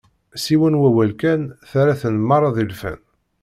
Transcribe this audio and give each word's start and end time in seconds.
S 0.41 0.45
yiwen 0.51 0.79
wawal 0.81 1.11
kan, 1.21 1.41
terra-ten 1.69 2.15
merra 2.27 2.49
d 2.55 2.57
ilfan. 2.63 2.99